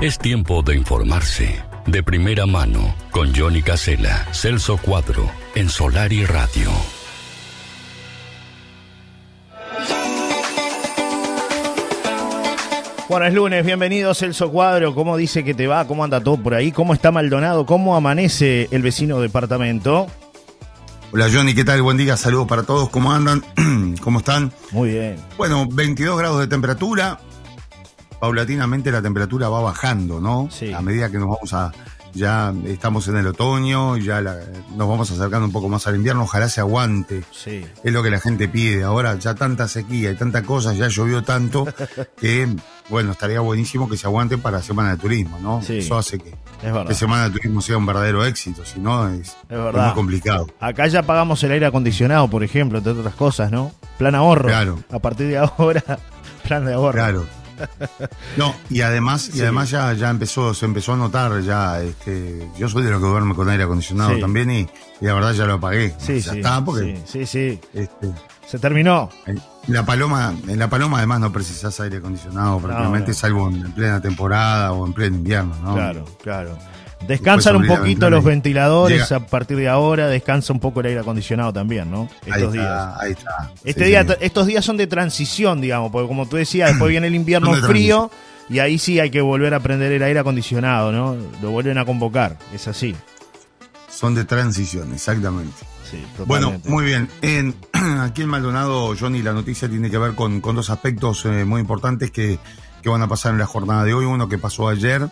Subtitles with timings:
[0.00, 1.62] Es tiempo de informarse.
[1.84, 6.70] De primera mano, con Johnny Casella, Celso Cuadro, en Solar y Radio.
[13.10, 14.94] Bueno, es lunes, bienvenido Celso Cuadro.
[14.94, 15.86] ¿Cómo dice que te va?
[15.86, 16.72] ¿Cómo anda todo por ahí?
[16.72, 17.66] ¿Cómo está Maldonado?
[17.66, 20.06] ¿Cómo amanece el vecino departamento?
[21.12, 21.82] Hola Johnny, ¿qué tal?
[21.82, 22.88] Buen día, saludos para todos.
[22.88, 23.44] ¿Cómo andan?
[24.00, 24.50] ¿Cómo están?
[24.70, 25.16] Muy bien.
[25.36, 27.18] Bueno, 22 grados de temperatura.
[28.20, 30.48] Paulatinamente la temperatura va bajando, ¿no?
[30.50, 30.72] Sí.
[30.72, 31.72] A medida que nos vamos a.
[32.12, 34.36] Ya estamos en el otoño, ya la-
[34.76, 36.24] nos vamos acercando un poco más al invierno.
[36.24, 37.22] Ojalá se aguante.
[37.30, 37.64] Sí.
[37.84, 38.82] Es lo que la gente pide.
[38.82, 41.66] Ahora ya tanta sequía y tanta cosa, ya llovió tanto
[42.20, 42.48] que,
[42.88, 45.62] bueno, estaría buenísimo que se aguante para Semana de Turismo, ¿no?
[45.62, 45.78] Sí.
[45.78, 46.88] Eso hace que, Es verdad.
[46.88, 48.64] que Semana de Turismo sea un verdadero éxito.
[48.64, 49.86] Si no, es, es verdad.
[49.86, 50.48] muy complicado.
[50.58, 53.70] Acá ya pagamos el aire acondicionado, por ejemplo, entre otras cosas, ¿no?
[53.98, 54.48] Plan ahorro.
[54.48, 54.80] Claro.
[54.90, 55.84] A partir de ahora,
[56.42, 56.92] plan de ahorro.
[56.94, 57.26] Claro.
[58.36, 59.40] No, y además, y Sí.
[59.42, 63.06] además ya, ya empezó, se empezó a notar ya, este, yo soy de los que
[63.08, 64.20] duerme con aire acondicionado Sí.
[64.20, 64.60] también y,
[65.00, 65.94] y la verdad ya lo apagué.
[65.98, 66.38] Sí, ya sí.
[66.38, 68.10] está, porque sí, sí, este,
[68.46, 69.10] Se terminó.
[69.26, 73.14] en la paloma, en la paloma además no precisas aire acondicionado prácticamente, no.
[73.16, 75.74] salvo en plena temporada o en pleno invierno, ¿no?
[75.74, 76.58] Claro, claro.
[77.06, 79.16] Descansan un poquito los ventiladores llega.
[79.16, 82.08] a partir de ahora, descansa un poco el aire acondicionado también, ¿no?
[82.24, 82.64] Ahí Estos días.
[82.66, 83.52] está, ahí está.
[83.64, 84.12] Este Sí, día, sí.
[84.20, 88.10] estos días son de transición, digamos, porque como tú decías, después viene el invierno frío
[88.48, 91.16] y ahí sí hay que volver a prender el aire acondicionado, ¿no?
[91.42, 92.94] Lo vuelven a convocar, es así.
[93.88, 95.56] Son de transición, exactamente.
[95.90, 97.08] Sí, Bueno, muy bien.
[97.22, 97.54] En,
[98.00, 101.60] aquí en Maldonado, Johnny, la noticia tiene que ver con, con dos aspectos eh, muy
[101.60, 102.38] importantes que,
[102.82, 104.04] que van a pasar en la jornada de hoy.
[104.04, 105.08] Uno que pasó ayer,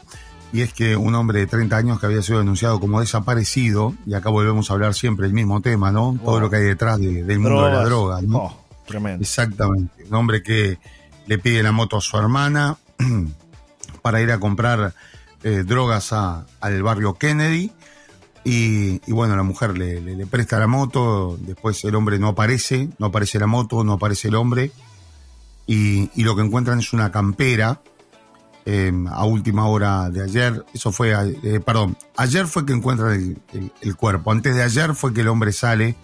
[0.53, 4.15] y es que un hombre de 30 años que había sido denunciado como desaparecido, y
[4.15, 6.19] acá volvemos a hablar siempre el mismo tema, ¿no?
[6.25, 8.39] Todo lo que hay detrás de- del mundo de la droga, ¿no?
[8.39, 9.23] Oh, tremendo.
[9.23, 10.05] Exactamente.
[10.09, 10.79] Un hombre que
[11.27, 12.79] le pide la moto a su hermana
[14.03, 14.95] para ir a comprar
[15.43, 17.71] eh, drogas a- al barrio Kennedy.
[18.45, 22.29] Y, y bueno, la mujer le, le- le presta la moto, después el hombre no
[22.29, 24.73] aparece, no aparece la moto, no aparece el hombre.
[25.67, 27.83] Y, y lo que encuentran es una campera
[28.71, 30.65] eh, a última hora de ayer.
[30.75, 31.13] Eso fue,
[31.43, 34.31] eh, perdón, ayer fue que encuentran el, el- el cuerpo.
[34.31, 35.97] Antes de ayer fue que el hombre sale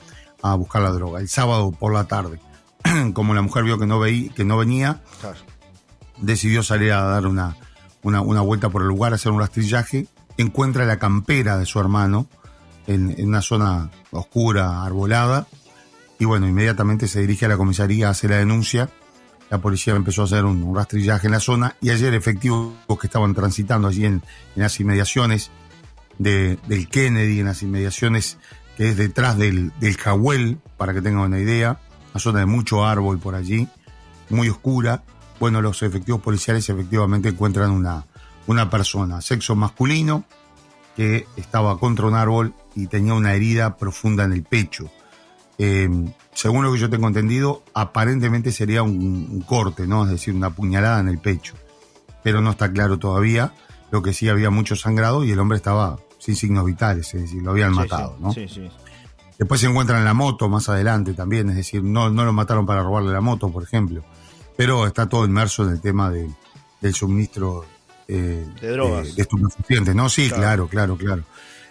[0.43, 1.21] a buscar la droga.
[1.21, 2.41] El sábado por la tarde.
[3.13, 5.39] Como la mujer vio que no, veí, que no venía, Claro.
[6.19, 7.57] decidió salir a dar una,
[8.03, 10.07] una, una vuelta por el lugar, a hacer un rastrillaje.
[10.39, 12.27] Encuentra la campera de su hermano
[12.87, 15.47] en, en una zona oscura, arbolada.
[16.19, 18.89] Y bueno, inmediatamente se dirige a la comisaría, hace la denuncia.
[19.55, 21.77] La policía empezó a hacer un, un rastrillaje en la zona.
[21.81, 24.21] Y ayer efectivos que estaban transitando allí en,
[24.57, 25.53] las inmediaciones
[26.19, 28.37] de, del Kennedy, en las inmediaciones
[28.77, 29.97] que es detrás del, del
[30.77, 31.79] para que tengan una idea.
[32.13, 33.69] Una zona de mucho árbol por allí,
[34.29, 35.05] muy oscura.
[35.39, 38.07] Bueno, los efectivos policiales efectivamente encuentran una,
[38.49, 40.25] una persona, sexo masculino,
[40.97, 44.91] que estaba contra un árbol y tenía una herida profunda en el pecho.
[45.59, 45.89] Eh,
[46.33, 50.05] según lo que yo tengo entendido, aparentemente sería un, un corte, ¿no?
[50.05, 51.55] Es decir, una puñalada en el pecho.
[52.23, 53.53] Pero no está claro todavía.
[53.91, 57.43] Lo que sí había mucho sangrado y el hombre estaba sin signos vitales, es decir,
[57.43, 58.33] lo habían Sí, matado, sí, ¿no?
[58.33, 58.69] Sí, sí.
[59.39, 62.83] Después se encuentran la moto más adelante también, es decir, no, no lo mataron para
[62.83, 64.03] robarle la moto, por ejemplo.
[64.57, 66.31] Pero está todo inmerso en el tema de-
[66.81, 67.65] del suministro
[68.09, 69.15] eh, De drogas.
[69.17, 70.09] de estupefacientes, ¿no?
[70.09, 70.69] Sí, Claro.
[70.69, 71.23] claro, claro, claro.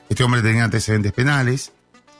[0.10, 1.72] Este hombre tenía antecedentes penales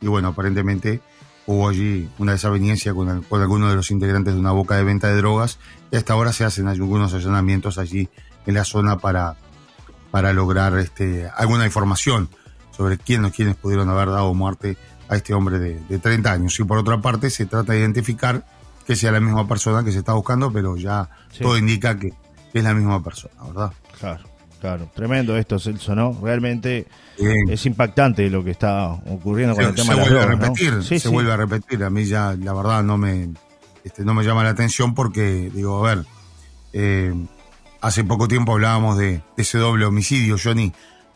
[0.02, 1.02] y bueno, aparentemente
[1.46, 4.84] hubo allí una desaveniencia con, el- con alguno de los integrantes de una boca de
[4.84, 5.60] venta de drogas
[5.92, 8.10] y hasta ahora se hacen algunos allanamientos allí
[8.46, 9.36] en la zona para,
[10.12, 12.30] para lograr este, alguna información
[12.76, 14.78] sobre quién o quiénes pudieron haber dado muerte
[15.10, 16.60] a este hombre de, de 30 años.
[16.60, 18.46] Y por otra parte, se trata de identificar
[18.88, 21.44] que sea la misma persona que se está buscando, pero ya Sí.
[21.44, 22.14] todo indica que
[22.54, 23.74] es la misma persona, ¿verdad?
[24.00, 24.24] Claro,
[24.64, 24.90] claro.
[24.96, 26.18] Tremendo esto, Celso, ¿no?
[26.24, 26.88] Realmente
[27.20, 27.50] Bien.
[27.50, 30.26] es impactante lo que está ocurriendo con se, el tema se de las vuelve a
[30.28, 31.08] repetir, Sí, se sí.
[31.10, 31.84] vuelve a repetir.
[31.84, 33.30] A mí ya, la verdad, no me,
[33.84, 36.06] este, no me llama la atención porque, digo, a ver,
[36.72, 37.14] eh,
[37.82, 40.72] hace poco tiempo hablábamos de, de ese doble homicidio, Johnny,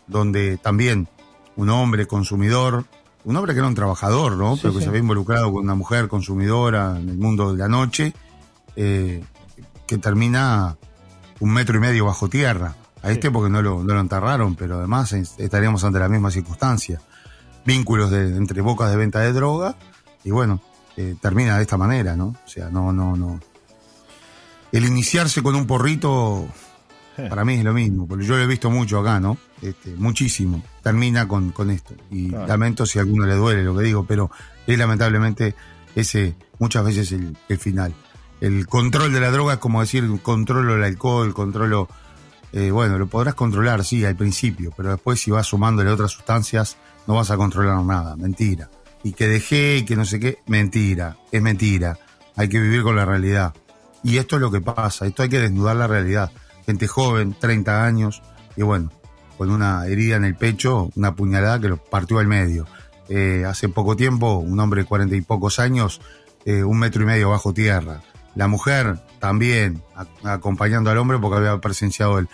[0.07, 1.07] donde también
[1.55, 2.83] un hombre consumidor,
[3.23, 4.55] un hombre que era un trabajador, ¿no?
[4.55, 7.69] Sí, Pero que se había involucrado con una mujer consumidora en el mundo de la
[7.69, 8.13] noche,
[8.75, 9.23] eh,
[9.87, 10.75] que termina
[11.39, 12.75] un metro y medio bajo tierra.
[13.03, 16.31] A este porque no lo, no lo enterraron, pero además es- estaríamos ante la misma
[16.31, 16.99] circunstancia.
[17.65, 19.75] Vínculos de, entre bocas de venta de droga
[20.23, 20.61] y bueno,
[20.95, 22.27] eh, termina de esta manera, ¿no?
[22.27, 23.39] O sea, no, no, no.
[24.71, 26.47] El iniciarse con un porrito,
[27.17, 27.27] Eh.
[27.29, 29.37] para mí es lo mismo, porque yo lo he visto mucho acá, ¿no?
[29.61, 30.61] Este, muchísimo.
[30.83, 31.93] Termina con, con esto.
[32.11, 32.47] Y Claro.
[32.47, 34.29] lamento si a alguno le duele lo que digo, pero
[34.67, 35.55] es lamentablemente
[35.95, 37.93] ese, muchas veces el, el final.
[38.39, 41.87] El control de la droga es como decir, controlo el alcohol, controlo
[42.53, 46.77] eh, bueno, lo podrás controlar, sí, al principio, pero después si vas sumándole otras sustancias,
[47.05, 48.69] no vas a controlar nada, mentira.
[49.03, 51.97] Y que dejé y que no sé qué, mentira, es mentira.
[52.35, 53.53] Hay que vivir con la realidad.
[54.03, 56.31] Y esto es lo que pasa, esto hay que desnudar la realidad.
[56.65, 58.21] Gente joven, 30 años,
[58.55, 58.91] y bueno,
[59.37, 62.65] con una herida en el pecho, una puñalada que lo partió al medio.
[63.09, 66.01] Eh, hace poco tiempo, un hombre de cuarenta y pocos años,
[66.45, 68.01] eh, un metro y medio bajo tierra.
[68.35, 69.81] La mujer también
[70.23, 72.29] acompañando al hombre porque había presenciado el,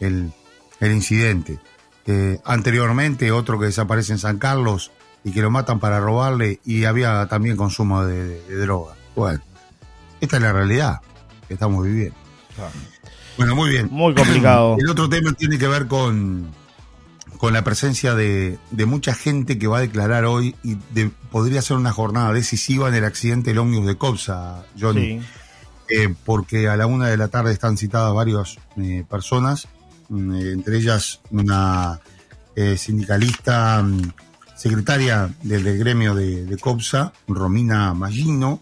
[0.00, 1.58] el, incidente.
[2.06, 4.90] Eh, anteriormente, otro que desaparece en San Carlos
[5.24, 8.94] y que lo matan para robarle y había también consumo de, droga.
[9.14, 9.40] Bueno,
[10.20, 11.00] esta es la realidad
[11.46, 12.16] que estamos viviendo.
[13.36, 13.88] Bueno, muy bien.
[13.90, 14.76] Muy complicado.
[14.78, 16.48] El otro tema tiene que ver con,
[17.36, 20.76] con la presencia de, de, mucha gente que va a declarar hoy y
[21.30, 25.20] podría ser una jornada decisiva en el accidente del ómnibus de Copsa, Johnny.
[25.90, 29.68] Eh, porque a la una de la tarde están citadas varias eh, personas,
[30.08, 32.00] mm, eh, entre ellas una
[32.76, 34.12] sindicalista mm,
[34.56, 38.60] secretaria del, gremio de, de, COPSA, Romina Magino,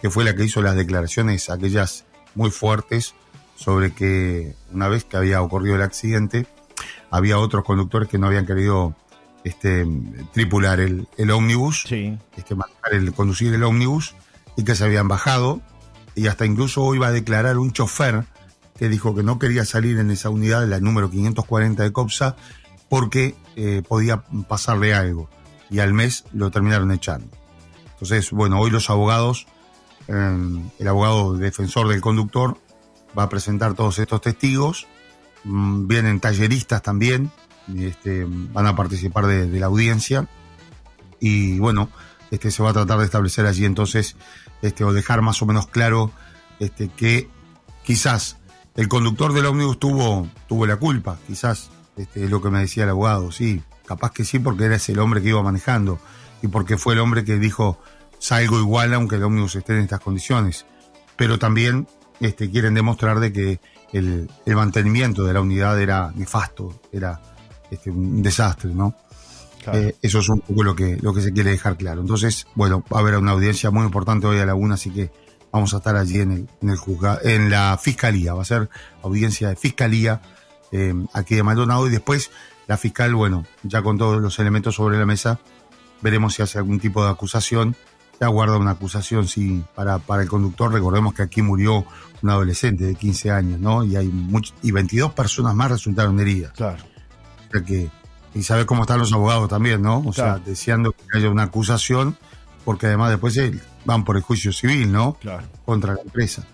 [0.00, 2.04] que fue la que hizo las declaraciones aquellas
[2.36, 3.16] muy fuertes
[3.56, 6.46] sobre que una vez que había ocurrido el accidente,
[7.10, 8.94] había otros conductores que no habían querido
[9.42, 9.86] este,
[10.32, 12.56] tripular el, el ómnibus, este,
[12.92, 14.14] el, conducir el ómnibus,
[14.56, 15.60] y que se habían bajado
[16.14, 18.24] y hasta incluso hoy va a declarar un chofer
[18.78, 22.36] que dijo que no quería salir en esa unidad, la número 540 de COPSA,
[22.88, 25.28] porque eh, podía pasarle algo.
[25.70, 27.28] Y al mes lo terminaron echando.
[27.92, 29.46] Entonces, bueno, hoy los abogados,
[30.08, 32.58] em, el abogado defensor del conductor
[33.16, 34.86] va a presentar todos estos testigos.
[35.44, 37.30] Mm, vienen talleristas también,
[37.74, 40.28] este, van a participar de la audiencia.
[41.20, 41.88] Y bueno,
[42.32, 44.16] este, se va a tratar de establecer allí entonces
[44.62, 46.10] este, o dejar más o menos claro
[46.58, 47.28] este, que
[47.84, 48.38] quizás
[48.74, 52.84] el conductor del ómnibus tuvo, tuvo la culpa, quizás este, es lo que me decía
[52.84, 56.00] el abogado, sí, capaz que sí, porque era ese el hombre que iba manejando
[56.40, 57.78] y porque fue el hombre que dijo
[58.18, 60.64] salgo igual aunque el ómnibus esté en estas condiciones.
[61.16, 61.86] Pero también
[62.20, 63.60] este, quieren demostrar de que
[63.92, 67.20] el, el mantenimiento de la unidad era nefasto, era
[67.70, 68.94] este, un desastre, ¿no?
[69.72, 72.00] Eh, eso es un poco lo que, lo que se quiere dejar claro.
[72.00, 75.10] Entonces, bueno, va a haber una audiencia muy importante hoy a la una, así que
[75.52, 76.78] vamos a estar allí en el, en el
[77.24, 78.34] en la fiscalía.
[78.34, 78.68] Va a ser
[79.02, 80.20] audiencia de fiscalía
[80.72, 82.30] eh, aquí de Maldonado y después
[82.66, 85.38] la fiscal, bueno, ya con todos los elementos sobre la mesa,
[86.00, 87.76] veremos si hace algún tipo de acusación.
[88.20, 90.72] Ya guarda una acusación, sí, para, para el conductor.
[90.72, 91.84] Recordemos que aquí murió
[92.22, 93.84] un adolescente de 15 años, ¿no?
[93.84, 96.52] Y hay much y 22 personas más resultaron heridas.
[96.52, 96.84] Claro.
[97.48, 97.90] O sea que
[98.34, 100.02] y sabe cómo están los abogados también, ¿no?
[100.06, 102.16] O sea, deseando que haya una acusación,
[102.64, 103.38] porque además después
[103.84, 105.14] van por el juicio civil, ¿no?
[105.14, 105.46] Claro.
[105.64, 106.46] Contra la empresa.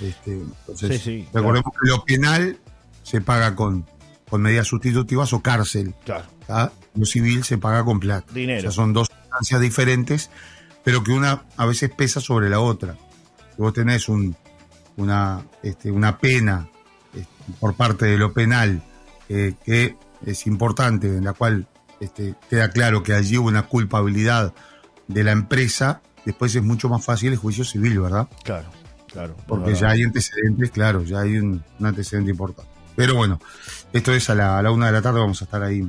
[0.00, 2.58] Este, entonces, sí, sí, recordemos que lo penal
[3.02, 3.86] se paga con,
[4.28, 5.94] con medidas sustitutivas o cárcel.
[6.04, 6.26] Claro.
[6.94, 8.30] Lo civil se paga con plata.
[8.32, 8.58] Dinero.
[8.58, 10.30] O sea, son dos instancias diferentes,
[10.84, 12.96] pero que una a veces pesa sobre la otra.
[13.54, 14.36] Si vos tenés un,
[14.96, 16.68] una, este, una pena
[17.14, 18.82] este, por parte de lo penal
[19.28, 21.66] eh, que es importante, en la cual
[22.00, 24.52] este, queda claro que allí hubo una culpabilidad
[25.08, 28.28] de la empresa, después es mucho más fácil el juicio civil, ¿verdad?
[28.44, 28.68] Claro,
[29.06, 29.36] claro.
[29.46, 32.70] Porque ya hay antecedentes, claro, ya hay un, antecedente importante.
[32.96, 33.40] Pero bueno,
[33.92, 35.88] esto es a la, a la, una de la tarde, vamos a estar ahí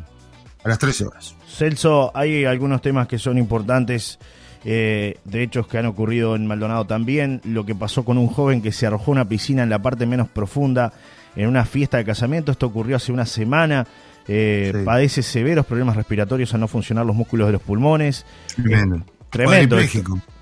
[0.63, 1.35] a las 13 horas.
[1.47, 4.19] Celso, hay algunos temas que son importantes.
[4.69, 8.61] Eh, de hechos que han ocurrido en Maldonado también, lo que pasó con un joven
[8.61, 10.91] que se arrojó una piscina en la parte menos profunda
[11.37, 13.85] en una fiesta de casamiento, esto ocurrió hace una semana,
[14.27, 18.25] eh, padece severos problemas respiratorios al no funcionar los músculos de los pulmones.
[18.55, 19.05] Tremendo.
[19.29, 19.77] tremendo.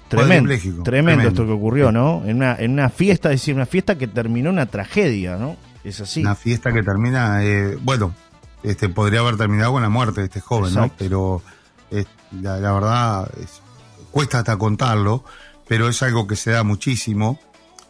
[0.08, 2.24] Tremendo, tremendo, esto que ocurrió, ¿no?
[2.26, 5.58] En una, en una fiesta, es decir, una fiesta que terminó una tragedia, ¿no?
[5.84, 6.22] Es así.
[6.22, 8.14] Una fiesta que termina, eh, bueno,
[8.62, 10.92] este podría haber terminado con la muerte de este joven, ¿no?
[10.96, 11.42] Pero
[12.42, 13.32] la, verdad
[14.12, 15.24] cuesta hasta contarlo,
[15.68, 17.40] pero es algo que se da muchísimo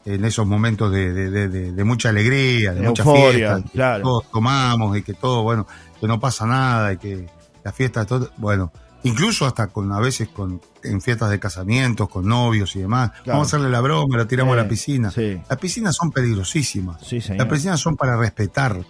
[0.06, 5.14] en esos momentos de, de, mucha alegría, de, mucha fiesta, que todos tomamos y que
[5.14, 5.68] todo, bueno,
[6.00, 7.30] que no pasa nada y que
[7.64, 8.72] las fiestas, todo, bueno,
[9.04, 13.48] incluso hasta con a veces con en fiestas de casamientos, con novios y demás, vamos
[13.48, 15.12] a hacerle la broma, la tiramos a la piscina.
[15.16, 17.02] Las piscinas son peligrosísimas.
[17.12, 18.84] las piscinas son para respetar,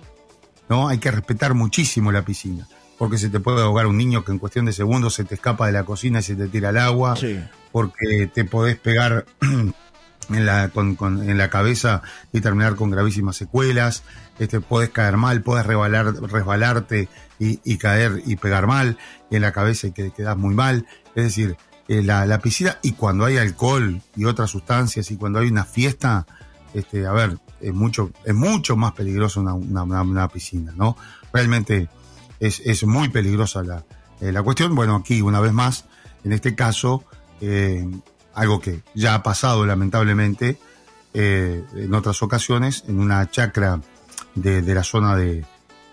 [0.69, 0.88] ¿no?
[0.88, 2.67] Hay que respetar muchísimo la piscina.
[2.97, 5.67] Porque se te puede ahogar un niño que en cuestión de segundos se te escapa
[5.67, 7.15] de la cocina y se te tira al agua.
[7.74, 9.25] Porque te podés pegar
[10.29, 12.01] en la, con, en la cabeza
[12.32, 14.03] y terminar con gravísimas secuelas.
[14.39, 18.98] Este, puedes caer mal, puedes resbalar, resbalarte y, y, caer y pegar mal
[19.32, 20.86] en la cabeza y que quedas muy mal.
[21.15, 25.39] Es decir, eh, la, la, piscina y cuando hay alcohol y otras sustancias y cuando
[25.39, 26.25] hay una fiesta,
[26.74, 30.98] este, a ver, es mucho, es mucho más peligroso una, una, una piscina, ¿no?
[31.32, 31.89] Realmente
[32.39, 33.86] es, es muy peligrosa la,
[34.22, 34.75] eh, la cuestión.
[34.75, 35.86] Bueno, aquí una vez más,
[36.24, 37.03] en este caso,
[37.41, 37.88] eh,
[38.36, 40.58] algo que ya ha pasado lamentablemente
[41.13, 43.80] eh, en otras ocasiones, en una chacra
[44.36, 45.46] de, de la zona de,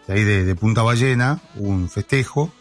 [0.06, 2.52] de ahí de, de, Punta Ballena, un festejo.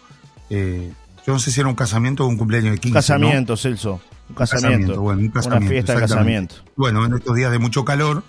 [0.50, 0.94] Eh,
[1.26, 2.94] yo no sé si era un casamiento o un cumpleaños de 15.
[2.94, 3.58] Casamiento, ¿no?
[3.58, 4.02] Celso.
[4.30, 4.70] Un casamiento.
[4.70, 5.02] casamiento.
[5.02, 5.66] Bueno, un casamiento.
[5.66, 6.56] Una fiesta de casamiento.
[6.76, 8.24] Bueno, en estos días de mucho calor,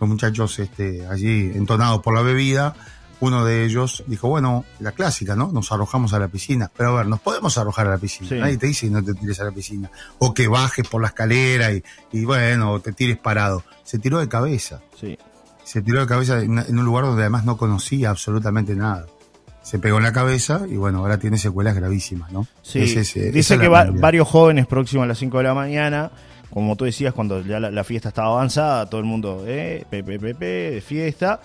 [0.00, 2.74] los muchachos este, allí entonados por la bebida,
[3.20, 5.50] uno de ellos dijo, bueno, la clásica, ¿no?
[5.52, 6.70] Nos arrojamos a la piscina.
[6.76, 8.28] Pero a ver, nos podemos arrojar a la piscina.
[8.28, 8.34] Sí.
[8.36, 9.90] Nadie te dice que no te tires a la piscina.
[10.18, 11.82] O que bajes por la escalera y,
[12.12, 13.64] y bueno, te tires parado.
[13.84, 14.80] Se tiró de cabeza.
[15.00, 15.18] Sí.
[15.64, 19.06] Se tiró de cabeza en, en un lugar donde además no conocía absolutamente nada
[19.66, 22.46] se pegó en la cabeza y bueno, ahora tiene secuelas gravísimas, ¿no?
[22.62, 26.12] Sí, ese, dice que va, varios jóvenes próximos a las 5 de la mañana,
[26.50, 30.20] como tú decías, cuando ya la, la fiesta estaba avanzada, todo el mundo, eh, pepe,
[30.20, 31.40] pepe, de fiesta,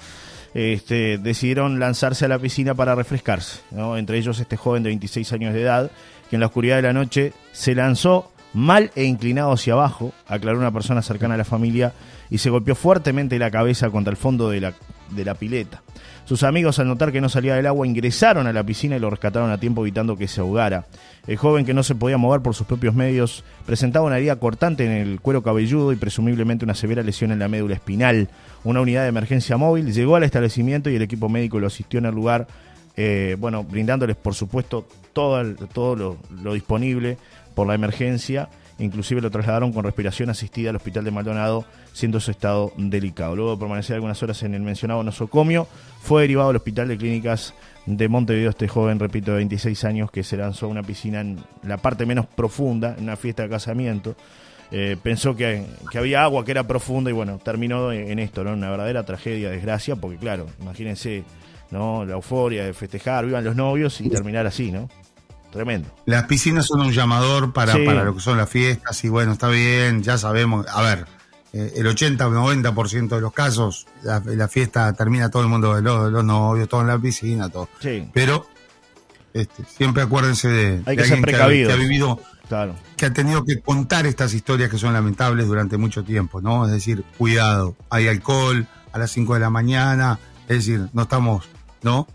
[0.53, 3.59] este, decidieron lanzarse a la piscina para refrescarse.
[3.97, 5.91] Entre ellos este joven de 26 años de edad,
[6.29, 10.59] que en la oscuridad de la noche se lanzó mal e inclinado hacia abajo, aclaró
[10.59, 11.93] una persona cercana a la familia,
[12.29, 14.73] y se golpeó fuertemente la cabeza contra el fondo de la,
[15.09, 15.81] de la pileta.
[16.25, 19.09] Sus amigos, al notar que no salía del agua, ingresaron a la piscina y lo
[19.09, 20.85] rescataron a tiempo evitando que se ahogara.
[21.27, 24.85] El joven, que no se podía mover por sus propios medios, presentaba una herida cortante
[24.85, 28.29] en el cuero cabelludo y presumiblemente una severa lesión en la médula espinal.
[28.63, 32.05] Una unidad de emergencia móvil llegó al establecimiento y el equipo médico lo asistió en
[32.05, 32.47] el lugar,
[32.95, 37.17] eh, bueno, brindándoles, por supuesto, todo, todo lo, lo disponible
[37.55, 38.49] por la emergencia
[38.83, 43.35] inclusive lo trasladaron con respiración asistida al hospital de Maldonado, siendo su estado delicado.
[43.35, 45.67] Luego de permanecer algunas horas en el mencionado nosocomio,
[46.01, 47.53] fue derivado al hospital de clínicas
[47.85, 51.39] de Montevideo este joven, repito, de 26 años, que se lanzó a una piscina en
[51.63, 54.15] la parte menos profunda, en una fiesta de casamiento.
[54.71, 58.53] Eh, pensó que, que, había agua, que era profunda y bueno, terminó en esto, ¿no?
[58.53, 61.25] Una verdadera tragedia, desgracia, porque claro, imagínense,
[61.71, 62.05] ¿no?
[62.05, 64.89] La euforia de festejar, vivan los novios y terminar así, ¿no?
[65.51, 65.89] Tremendo.
[66.05, 67.85] Las piscinas son un llamador para, sí.
[67.85, 71.05] para lo que son las fiestas y bueno, está bien, ya sabemos, a ver,
[71.51, 75.75] eh, el 80 o 90% de los casos, la, la, fiesta termina todo el mundo
[75.75, 77.67] de los, los novios, todo en la piscina, todo.
[77.81, 78.07] Sí.
[78.13, 78.47] Pero
[79.33, 81.67] este, siempre acuérdense de, Hay que de ser precavido.
[81.67, 82.19] Que ha, que ha vivido,
[82.51, 82.75] claro.
[82.97, 86.65] que ha tenido que contar estas historias que son lamentables durante mucho tiempo, ¿no?
[86.65, 91.45] Es decir, cuidado, hay alcohol a las 5 de la mañana, es decir, no estamos,
[91.81, 92.07] ¿no?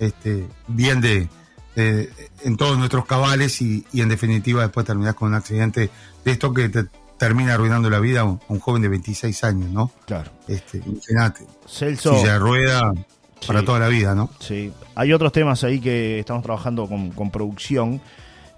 [0.00, 1.28] Este, bien de
[1.76, 2.10] eh,
[2.42, 5.90] en todos nuestros cabales y, y, en definitiva después terminás con un accidente
[6.24, 9.44] de esto que te termina arruinando la vida a un, a un joven de 26
[9.44, 9.92] años, ¿no?
[10.04, 10.30] Claro.
[10.48, 11.46] Este, imagínate.
[11.66, 12.18] Celso.
[12.18, 12.92] Silla de rueda
[13.40, 13.46] sí.
[13.46, 14.30] para toda la vida, ¿no?
[14.40, 14.72] Sí.
[14.94, 18.00] Hay otros temas ahí que estamos trabajando con, con producción.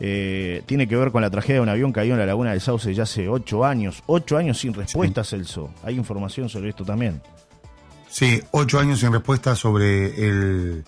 [0.00, 2.60] Eh, tiene que ver con la tragedia de un avión caído en la laguna del
[2.60, 4.02] Sauce ya hace ocho años.
[4.06, 5.30] Ocho años sin respuesta, sí.
[5.30, 5.70] Celso.
[5.82, 7.20] Hay información sobre esto también.
[8.08, 10.84] Sí, ocho años sin respuesta sobre el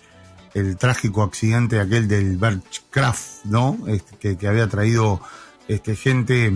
[0.55, 3.79] el trágico accidente aquel del Bergcraft, ¿no?
[3.87, 5.21] Este, que, que, había traído
[5.69, 6.53] este, gente,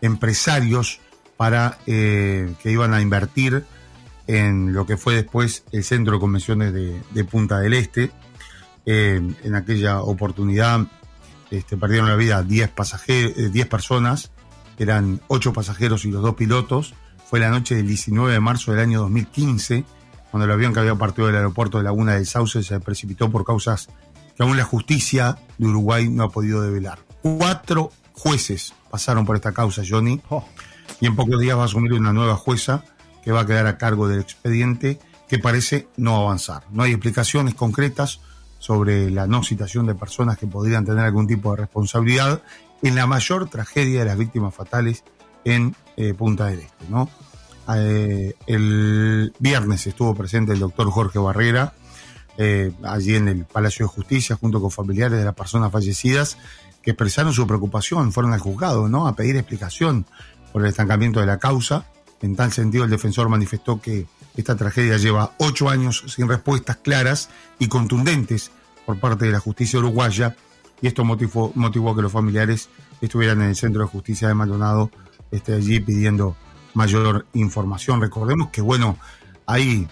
[0.00, 1.00] empresarios,
[1.36, 3.64] para eh, que iban a invertir
[4.26, 8.10] en lo que fue después el centro de convenciones de, de Punta del Este.
[8.86, 10.86] Eh, en aquella oportunidad
[11.58, 14.30] este, perdieron la vida 10 pasajeros, 10 personas,
[14.78, 16.94] eran 8 pasajeros y los dos pilotos.
[17.28, 19.84] Fue la noche del 19 de marzo del año 2015
[20.34, 23.44] cuando el avión que había partido del aeropuerto de Laguna del Sauce se precipitó por
[23.44, 23.88] causas
[24.36, 26.98] que aún la justicia de Uruguay no ha podido develar.
[27.22, 30.44] Cuatro jueces pasaron por esta causa, Johnny, oh.
[31.00, 32.82] y en pocos días va a asumir una nueva jueza
[33.22, 36.64] que va a quedar a cargo del expediente que parece no avanzar.
[36.72, 38.18] No hay explicaciones concretas
[38.64, 42.40] sobre la no citación de personas que podrían tener algún tipo de responsabilidad
[42.80, 45.04] en la mayor tragedia de las víctimas fatales
[45.44, 47.10] en eh, Punta del Este, ¿no?
[47.76, 51.74] Eh, el viernes estuvo presente el doctor Jorge Barrera,
[52.38, 56.38] eh, allí en el Palacio de Justicia, junto con familiares de las personas fallecidas,
[56.80, 59.06] que expresaron su preocupación, fueron al juzgado, ¿no?
[59.06, 60.06] A pedir explicación
[60.54, 61.84] por el estancamiento de la causa.
[62.22, 64.06] En tal sentido, el defensor manifestó que
[64.36, 68.50] esta tragedia lleva ocho años sin respuestas claras y contundentes
[68.86, 70.36] por parte de la justicia uruguaya,
[70.82, 72.68] y esto motivó, motivó que los familiares
[73.00, 74.90] estuvieran en el Centro de Justicia de Maldonado,
[75.30, 76.36] este, allí pidiendo
[76.74, 78.00] mayor información.
[78.00, 78.98] Recordemos que, bueno,
[79.46, 79.88] hay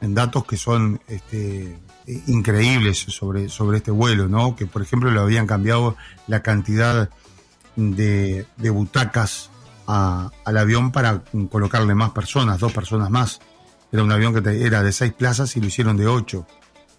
[0.00, 1.78] datos que son este,
[2.26, 4.54] increíbles sobre, sobre este vuelo, ¿no?
[4.54, 5.96] Que, por ejemplo, le habían cambiado
[6.26, 7.10] la cantidad
[7.76, 9.50] de, de butacas
[9.86, 13.40] a, al avión para colocarle más personas, dos personas más.
[13.92, 16.46] Era un avión que te, era de seis plazas y lo hicieron de ocho.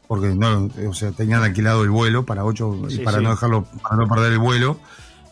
[0.08, 3.24] Porque no, o sea, tenían alquilado el vuelo para ocho sí, y para sí.
[3.24, 4.78] no dejarlo, para no perder el vuelo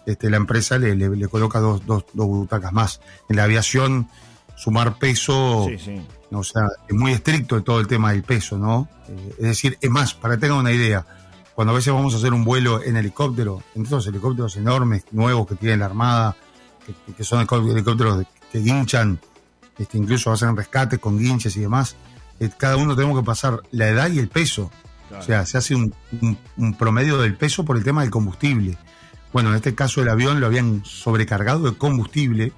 [0.06, 3.02] este, la empresa le, le, le coloca dos, dos, dos, butacas más.
[3.28, 4.08] En la aviación,
[4.56, 6.02] sumar peso sí.
[6.32, 8.88] O sea, es muy estricto todo el tema del peso, ¿no?
[9.08, 11.06] Eh, es decir, es más, para que tengan una idea,
[11.56, 15.48] cuando a veces vamos a hacer un vuelo en helicóptero, en estos helicópteros enormes, nuevos
[15.48, 16.36] que tiene la Armada,
[17.18, 19.20] que, son helicópteros que guinchan,
[19.80, 21.96] este, incluso hacen rescates con guinches y demás,
[22.40, 24.70] eh, cada uno tenemos que pasar la edad y el peso.
[25.18, 25.94] O sea, se hace un,
[26.78, 28.78] promedio del peso por el tema del combustible.
[29.34, 32.54] Bueno, en este caso el avión lo habían sobrecargado de combustible,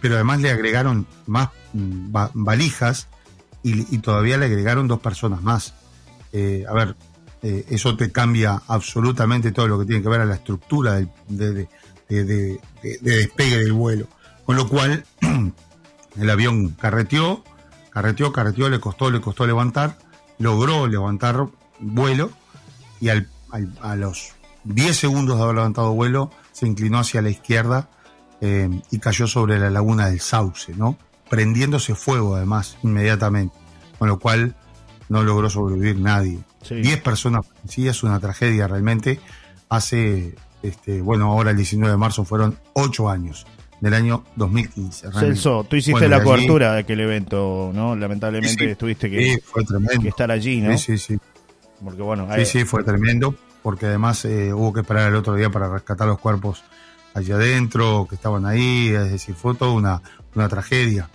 [0.00, 3.08] pero además le agregaron más mm, valijas
[3.64, 5.74] y, todavía le agregaron dos personas más.
[6.32, 6.96] Eh, a ver,
[7.42, 11.68] eh, eso te cambia absolutamente todo lo que tiene que ver a la estructura de,
[12.08, 12.60] de,
[13.00, 14.06] despegue del vuelo.
[14.46, 15.04] Con lo cual,
[16.16, 17.44] el avión carreteó,
[17.90, 19.98] carreteó, carreteó, le costó, le costó levantar,
[20.38, 21.46] logró levantar
[21.80, 22.30] vuelo
[23.00, 23.28] y al,
[23.80, 24.34] a los
[24.64, 27.88] 10 segundos de haber levantado vuelo se inclinó hacia la izquierda
[28.40, 30.98] eh, y cayó sobre la laguna del Sauce, ¿no?
[31.28, 33.56] Prendiéndose fuego además inmediatamente,
[33.98, 34.56] con lo cual
[35.08, 36.40] no logró sobrevivir nadie.
[36.68, 39.20] 10 personas sí es una tragedia realmente.
[39.68, 43.46] Hace, este, bueno, ahora el 19 de marzo fueron 8 años
[43.80, 45.12] del año 2015.
[45.12, 47.94] Celso, tú hiciste la cobertura de aquel evento, ¿no?
[47.94, 49.38] Lamentablemente tuviste que,
[50.04, 50.76] estar allí, ¿no?
[50.76, 51.18] Sí, sí, sí.
[51.82, 55.50] Porque bueno, sí, sí, fue tremendo, porque además eh, hubo que esperar el otro día
[55.50, 56.64] para rescatar los cuerpos
[57.14, 60.02] allá adentro, que estaban ahí, es decir, fue toda una,
[60.34, 61.08] una tragedia.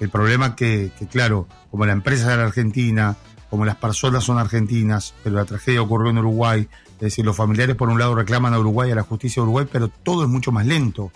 [0.00, 3.16] El problema que, que, claro, como la empresa era argentina,
[3.50, 7.76] como las personas son argentinas, pero la tragedia ocurrió en Uruguay, es decir, los familiares
[7.76, 10.52] por un lado reclaman a Uruguay, a la justicia de Uruguay, pero todo es mucho
[10.52, 11.12] más lento,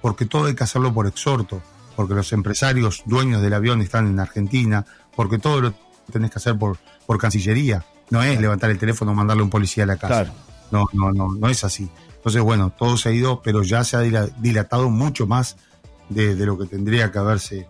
[0.00, 1.62] porque todo hay que hacerlo por exhorto,
[1.96, 5.74] porque los empresarios dueños del avión están en Argentina, porque todo lo
[6.10, 9.50] tenés que hacer por, por Cancillería, no es levantar el teléfono o mandarle a un
[9.50, 10.32] policía a la casa.
[10.70, 11.90] No, no, no, no es así.
[12.16, 15.56] Entonces, bueno, todo se ha ido, pero ya se ha dilatado mucho más
[16.10, 17.66] de, lo que tendría que haberse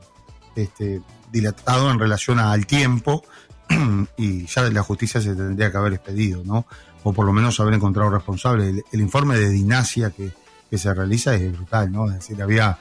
[0.56, 3.22] este, dilatado en relación al tiempo
[4.16, 6.66] y ya la justicia se tendría que haber expedido, ¿no?
[7.04, 8.82] O por lo menos haber encontrado responsable.
[8.92, 10.32] El, informe de Dinasia que,
[10.78, 12.08] se realiza es brutal, ¿no?
[12.08, 12.78] Es decir, había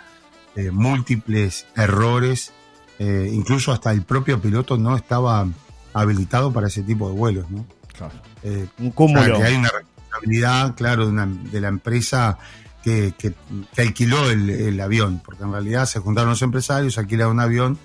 [0.55, 2.51] eh, múltiples errores,
[2.97, 5.47] eh, incluso hasta el propio piloto no estaba
[5.93, 7.65] habilitado para ese tipo de vuelos, ¿no?
[7.97, 8.13] Claro.
[8.43, 9.37] Eh, un cúmulo.
[9.37, 12.37] que hay una responsabilidad, claro, de, una, de la empresa
[12.83, 13.33] que, que,
[13.77, 17.77] alquiló el, avión, porque en realidad se juntaron los empresarios, alquilaron un avión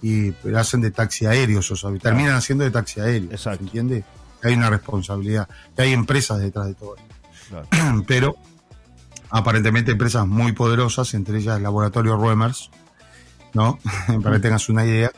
[0.00, 3.64] y hacen de taxi aéreo esos aviones, terminan haciendo de taxi aéreo, Exacto.
[3.64, 4.04] ¿entiende?
[4.42, 7.68] Hay una responsabilidad, que hay empresas detrás de todo esto.
[8.06, 8.36] Pero
[9.30, 12.70] aparentemente empresas muy poderosas, entre ellas el laboratorio Ruemers,
[13.54, 13.78] ¿no?
[14.22, 15.10] Para que tengas una idea,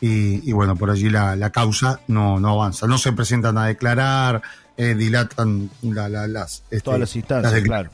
[0.00, 2.86] y, bueno, por allí la, causa no, no avanza.
[2.86, 4.42] No se presentan a declarar,
[4.76, 7.90] eh, dilatan las, este, todas las instancias, claro.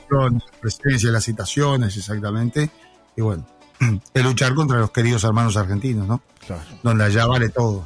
[0.59, 2.69] presencia las citaciones, exactamente.
[3.15, 3.45] Y bueno,
[4.13, 6.21] es luchar contra los queridos hermanos argentinos, ¿no?
[6.45, 6.63] Claro.
[6.83, 7.85] Donde allá vale todo.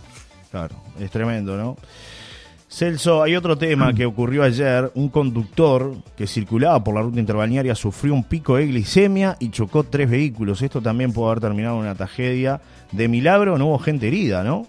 [0.49, 1.77] Claro, es tremendo, ¿no?
[2.69, 4.91] Celso, hay otro tema que ocurrió ayer.
[4.93, 9.84] Un conductor que circulaba por la ruta interbalnearia sufrió un pico de glicemia y chocó
[9.84, 10.62] tres vehículos.
[10.62, 12.62] Esto también pudo haber terminado en una tragedia.
[12.91, 14.67] De milagro no hubo gente herida, ¿no?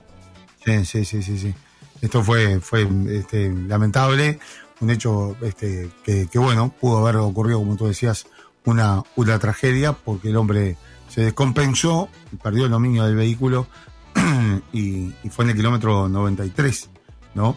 [0.64, 1.54] Sí, sí, sí, sí.
[2.00, 4.38] Esto fue, fue este, lamentable.
[4.80, 8.26] Un hecho este, que, bueno, pudo haber ocurrido, como tú decías,
[8.64, 10.76] una, una tragedia porque el hombre
[11.08, 12.08] se descompensó,
[12.42, 13.66] perdió el dominio del vehículo
[14.72, 16.90] y, y fue en el kilómetro 93,
[17.34, 17.56] ¿no?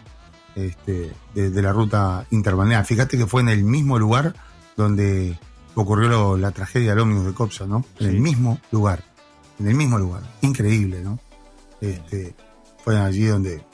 [0.54, 2.84] Este, de, la ruta interbalnear.
[2.84, 4.34] Fíjate que fue en el mismo lugar
[4.76, 5.38] donde
[5.74, 7.84] ocurrió la tragedia del ómnibus de Copsa, ¿no?
[7.98, 9.02] En el mismo lugar,
[9.58, 10.22] en el mismo lugar.
[10.42, 11.18] Increíble, ¿no?
[11.80, 12.34] Este,
[12.84, 13.64] fue allí donde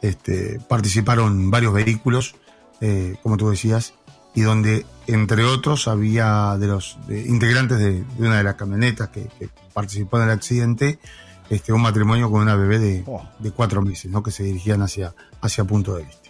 [0.00, 2.34] este, participaron varios vehículos,
[2.80, 3.94] eh, como tú decías,
[4.34, 9.28] y donde, entre otros, había de los integrantes de, una de las camionetas que,
[9.72, 10.98] participó en el accidente,
[11.48, 13.26] este, un matrimonio con una bebé de, oh.
[13.38, 14.22] de cuatro meses, ¿no?
[14.22, 16.21] Que se dirigían hacia, hacia Punto de Vista.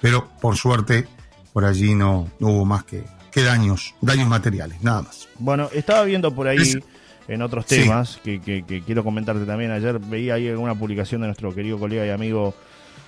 [0.00, 1.06] Pero por suerte,
[1.52, 5.28] por allí no, hubo más que, que daños, daños materiales, nada más.
[5.38, 6.80] Bueno, estaba viendo por ahí
[7.28, 9.70] en otros temas que, que, quiero comentarte también.
[9.70, 12.54] Ayer veía ahí alguna publicación de nuestro querido colega y amigo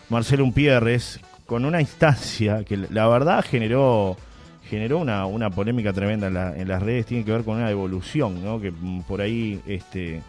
[0.08, 4.16] Marcelo Umpierres con una instancia que la verdad generó
[4.68, 8.42] generó una, una polémica tremenda en, en, las redes, tiene que ver con una devolución,
[8.42, 8.58] ¿no?
[8.58, 8.72] que
[9.06, 10.22] por ahí este,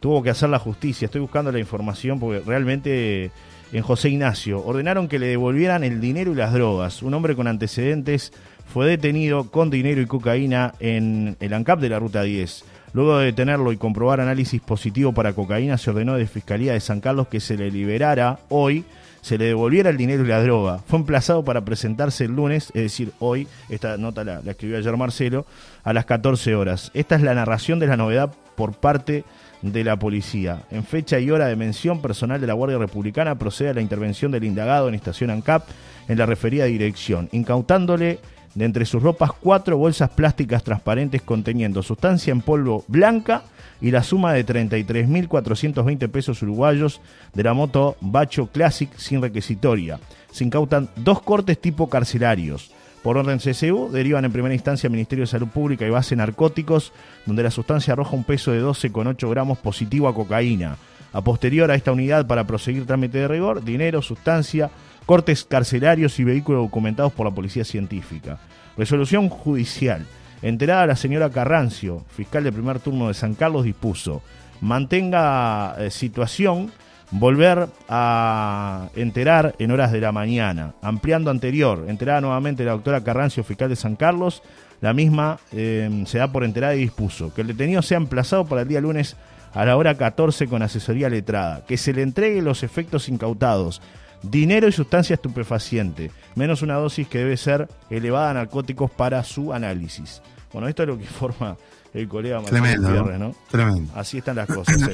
[0.00, 1.04] tuvo que hacer la justicia.
[1.04, 3.30] Estoy buscando la información porque realmente
[3.72, 4.64] en José Ignacio.
[4.64, 7.02] Ordenaron que le devolvieran el dinero y las drogas.
[7.02, 8.32] Un hombre con antecedentes
[8.72, 12.64] fue detenido con dinero y cocaína en el ANCAP de la Ruta 10.
[12.92, 17.00] Luego de detenerlo y comprobar análisis positivo para cocaína, se ordenó de Fiscalía de San
[17.00, 18.84] Carlos que se le liberara hoy,
[19.20, 20.80] se le devolviera el dinero y la droga.
[20.86, 24.96] Fue emplazado para presentarse el lunes, es decir, hoy, esta nota la, la escribió ayer
[24.96, 25.46] Marcelo,
[25.84, 26.90] a las 14 horas.
[26.94, 29.24] Esta es la narración de la novedad por parte
[29.62, 30.62] de la policía.
[30.70, 34.32] En fecha y hora de mención, personal de la Guardia Republicana procede a la intervención
[34.32, 35.68] del indagado en estación ANCAP
[36.08, 38.20] en la referida dirección, incautándole
[38.54, 43.42] de entre sus ropas cuatro bolsas plásticas transparentes conteniendo sustancia en polvo blanca
[43.80, 47.00] y la suma de 33.420 pesos uruguayos
[47.32, 50.00] de la moto Bacho Classic sin requisitoria.
[50.32, 52.72] Se incautan dos cortes tipo carcelarios.
[53.02, 56.92] Por orden CCU, derivan en primera instancia al Ministerio de Salud Pública y Base Narcóticos,
[57.24, 60.76] donde la sustancia arroja un peso de 12,8 gramos positivo a cocaína.
[61.12, 64.70] A posterior a esta unidad para proseguir trámite de rigor, dinero, sustancia,
[65.06, 68.38] cortes carcelarios y vehículos documentados por la Policía Científica.
[68.76, 70.06] Resolución judicial.
[70.42, 74.22] Enterada la señora Carrancio, fiscal de primer turno de San Carlos, dispuso
[74.60, 76.70] mantenga eh, situación
[77.10, 80.74] volver a enterar en horas de la mañana.
[80.82, 84.42] Ampliando anterior, enterada nuevamente la doctora Carrancio, fiscal de San Carlos,
[84.80, 88.62] la misma eh, se da por enterada y dispuso que el detenido sea emplazado para
[88.62, 89.16] el día lunes
[89.52, 93.82] a la hora 14 con asesoría letrada, que se le entregue los efectos incautados,
[94.22, 99.52] dinero y sustancia estupefaciente, menos una dosis que debe ser elevada a narcóticos para su
[99.52, 100.22] análisis.
[100.52, 101.56] Bueno, esto es lo que forma
[101.92, 103.34] el colega Marcelo Tremendo, ¿no?
[103.50, 103.92] Tremendo.
[103.96, 104.76] Así están las cosas.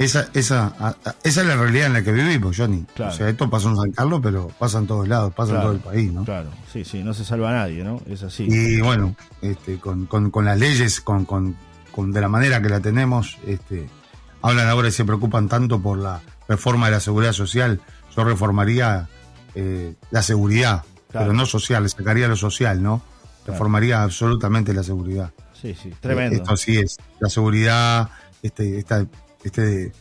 [0.00, 2.86] esa, esa, esa es la realidad en la que vivimos, Johnny.
[2.98, 5.72] O sea, esto pasó en San Carlos, pero pasa en todos lados, pasa en todo
[5.72, 6.24] el país, ¿no?
[6.24, 8.00] Claro, sí, sí, no se salva a nadie, ¿no?
[8.08, 8.46] Es así.
[8.48, 11.54] Y bueno, este, con, con, con las leyes, con, con,
[11.96, 13.90] de la manera que la tenemos, este,
[14.40, 17.82] hablan ahora y se preocupan tanto por la reforma de la seguridad social.
[18.16, 19.06] Yo reformaría
[19.54, 20.82] eh, la seguridad,
[21.12, 23.02] pero no social, sacaría lo social, ¿no?
[23.46, 25.30] Reformaría absolutamente la seguridad.
[25.60, 26.36] Sí, sí, tremendo.
[26.36, 26.96] esto sí es.
[27.18, 28.08] La seguridad,
[28.42, 29.04] este, esta,
[29.44, 29.92] este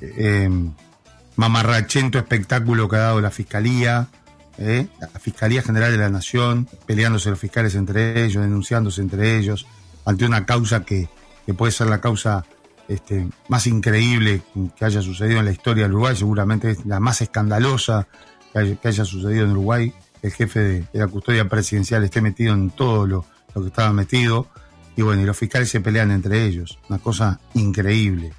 [0.00, 0.48] eh,
[1.36, 4.08] mamarrachento espectáculo que ha dado la Fiscalía,
[4.58, 9.66] eh, la Fiscalía General de la Nación, peleándose los fiscales entre ellos, denunciándose entre ellos,
[10.04, 11.08] ante una causa que,
[11.46, 12.44] que puede ser la causa
[12.88, 14.42] este, más increíble
[14.76, 18.06] que haya sucedido en la historia del Uruguay, seguramente es la más escandalosa
[18.52, 19.92] que haya, sucedido en Uruguay.
[20.22, 24.46] El jefe de, la custodia presidencial esté metido en todo lo, que estaba metido.
[24.96, 26.78] Y bueno, y los fiscales se pelean entre ellos.
[26.88, 28.32] Una cosa increíble.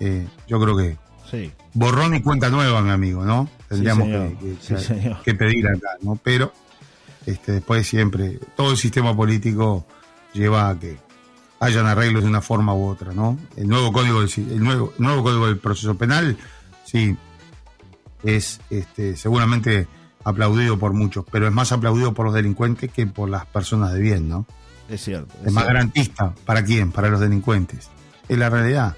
[0.00, 0.96] Eh, yo creo que
[1.30, 1.52] sí.
[1.72, 3.48] borrón y cuenta nueva, mi amigo, ¿no?
[3.68, 4.08] Tendríamos
[5.24, 6.18] que, pedir acá, ¿no?
[6.22, 6.52] Pero
[7.26, 9.86] este, después siempre, todo el sistema político
[10.32, 10.98] lleva a que
[11.60, 13.38] hayan arreglos de una forma u otra, ¿no?
[13.56, 16.36] El nuevo código del, el nuevo, nuevo código del proceso penal,
[16.84, 17.16] sí,
[18.22, 19.86] es este, seguramente
[20.24, 24.00] aplaudido por muchos, pero es más aplaudido por los delincuentes que por las personas de
[24.00, 24.46] bien, ¿no?
[24.88, 25.34] Es cierto.
[25.44, 26.34] Es, más garantista.
[26.44, 26.92] ¿Para quién?
[26.92, 27.90] Para los delincuentes.
[28.28, 28.96] Es la realidad.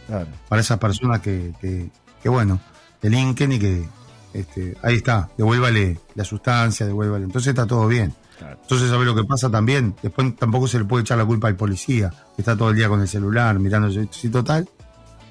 [0.48, 1.90] Para esas personas que, que,
[2.22, 2.60] que, bueno,
[3.02, 3.84] delinquen y que
[4.32, 7.24] este, ahí está, devuélvale la sustancia, devuélvale.
[7.24, 8.14] Entonces está todo bien.
[8.40, 9.94] Entonces, ¿sabes lo que pasa también?
[10.02, 12.88] Después tampoco se le puede echar la culpa al policía, que está todo el día
[12.88, 14.68] con el celular, mirando si total.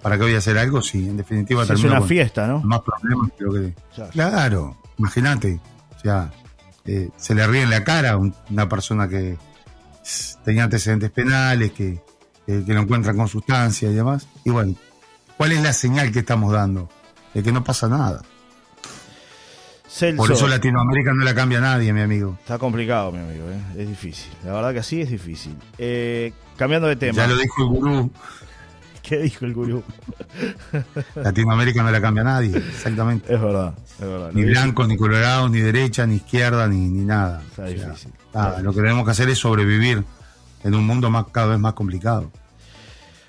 [0.02, 0.82] ¿Para qué voy a hacer algo?
[0.82, 2.62] Si en definitiva Es una fiesta, ¿no?
[2.62, 3.74] Más problemas que lo que.
[4.12, 5.60] Claro, imagínate.
[5.96, 6.32] O sea,
[6.86, 9.38] eh, se le ríe en la cara a una persona que
[10.44, 12.02] tenía antecedentes penales, que,
[12.46, 14.28] que, lo encuentran con sustancia y demás.
[14.44, 14.76] Y bueno,
[15.38, 16.90] ¿cuál es la señal que estamos dando?
[17.34, 18.22] De que no pasa nada.
[20.18, 22.38] Por eso Latinoamérica no la cambia nadie, mi amigo.
[22.42, 23.82] Está complicado, mi amigo, ¿eh?
[23.82, 24.30] es difícil.
[24.44, 25.56] La verdad que así es difícil.
[25.78, 27.16] Eh, cambiando de tema.
[27.16, 28.12] Ya lo dijo el gurú.
[29.02, 29.84] ¿Qué dijo el gurú?
[31.16, 33.34] Latinoamérica no la cambia nadie, exactamente.
[33.34, 34.32] Es verdad, es verdad.
[34.34, 37.42] Ni blancos, ni colorados, ni derecha, ni izquierda, ni, ni nada.
[37.48, 38.12] Está difícil.
[38.64, 40.04] Lo que tenemos que hacer es sobrevivir
[40.66, 42.32] en un mundo más, cada vez más complicado.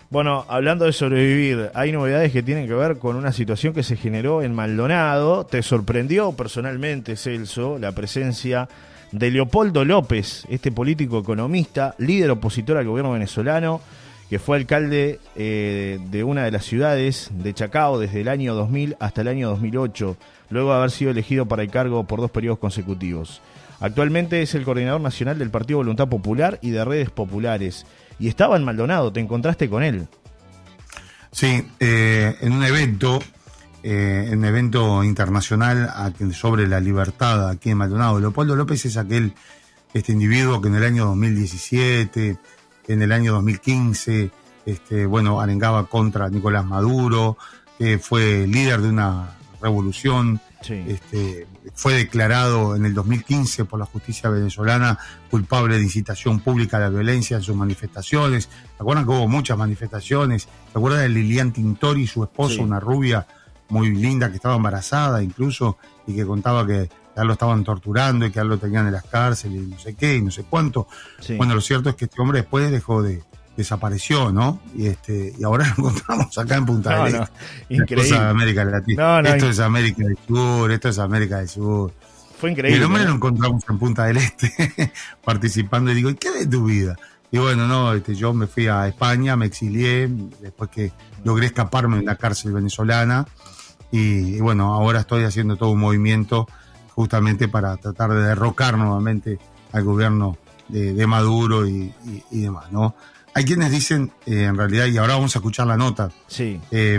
[0.08, 3.96] Bueno, hablando de sobrevivir, hay novedades que tienen que ver con una situación que se
[3.96, 5.44] generó en Maldonado.
[5.44, 8.68] ¿Te sorprendió personalmente, Celso, la presencia
[9.12, 13.80] de Leopoldo López, este político economista, líder opositor al gobierno venezolano,
[14.30, 18.96] que fue alcalde eh, de una de las ciudades de Chacao desde el año 2000
[18.98, 20.16] hasta el año 2008,
[20.50, 23.42] luego de haber sido elegido para el cargo por dos periodos consecutivos?
[23.80, 27.86] Actualmente es el coordinador nacional del Partido Voluntad Popular y de Redes Populares
[28.18, 30.08] y estaba en Maldonado, te encontraste con él.
[31.30, 33.18] Sí, eh, en un evento,
[33.82, 35.92] eh, en un evento internacional
[36.32, 38.18] sobre la libertad aquí en Maldonado.
[38.18, 39.34] Leopoldo López es aquel,
[39.92, 42.38] este individuo que en el año 2017,
[42.88, 44.30] en el año 2015,
[44.64, 47.36] este, bueno, arengaba contra Nicolás Maduro,
[47.78, 54.30] que fue líder de una revolución este, fue declarado en el 2015 por la justicia
[54.30, 54.98] venezolana
[55.30, 58.44] culpable de incitación pública a la violencia en sus manifestaciones.
[58.44, 60.42] ¿Se acuerdan que hubo muchas manifestaciones?
[60.42, 63.26] ¿Se acuerdan de Lilian Tintori, su esposa, una rubia
[63.68, 68.30] muy linda que estaba embarazada incluso y que contaba que ya lo estaban torturando y
[68.30, 70.86] que ya lo tenían en las cárceles y no sé qué y no sé cuánto?
[71.36, 73.22] Bueno, lo cierto es que este hombre después dejó de,
[73.56, 74.60] desapareció, ¿no?
[74.74, 77.32] Y este y ahora lo encontramos acá en Punta del Este.
[77.70, 78.04] Increíble.
[78.04, 79.20] Esto es América Latina.
[79.20, 81.92] esto es América del Sur, esto es América del Sur.
[82.38, 82.76] Fue increíble.
[82.76, 84.92] Y el hombre lo encontramos en Punta del Este
[85.24, 86.96] participando y digo, ¿y qué de tu vida?
[87.30, 90.08] Y bueno, no, este, yo me fui a España, me exilié,
[90.40, 90.92] después que
[91.24, 93.26] logré escaparme de la cárcel venezolana.
[93.90, 96.46] Y, bueno, ahora estoy haciendo todo un movimiento
[96.94, 99.38] justamente para tratar de derrocar nuevamente
[99.72, 100.38] al gobierno
[100.68, 101.92] de, Maduro y,
[102.30, 102.94] demás, ¿no?
[103.36, 106.58] Hay quienes dicen, eh, en realidad, y ahora vamos a escuchar la nota, sí.
[106.70, 106.98] Eh,